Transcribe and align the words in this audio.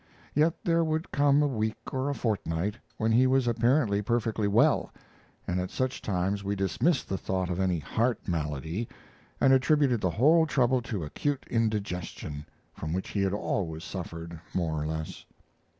Yet 0.33 0.55
there 0.63 0.83
would 0.83 1.11
come 1.11 1.43
a 1.43 1.47
week 1.47 1.93
or 1.93 2.09
a 2.09 2.15
fortnight 2.15 2.75
when 2.97 3.11
he 3.11 3.27
was 3.27 3.47
apparently 3.47 4.01
perfectly 4.01 4.47
well, 4.47 4.91
and 5.47 5.59
at 5.59 5.69
such 5.69 6.01
times 6.01 6.43
we 6.43 6.55
dismissed 6.55 7.07
the 7.07 7.19
thought 7.19 7.51
of 7.51 7.59
any 7.59 7.77
heart 7.77 8.27
malady, 8.27 8.89
and 9.39 9.53
attributed 9.53 10.01
the 10.01 10.09
whole 10.09 10.47
trouble 10.47 10.81
to 10.81 11.03
acute 11.03 11.45
indigestion, 11.51 12.47
from 12.73 12.93
which 12.93 13.09
he 13.09 13.21
had 13.21 13.33
always 13.35 13.83
suffered 13.83 14.39
more 14.55 14.81
or 14.81 14.87
less. 14.87 15.23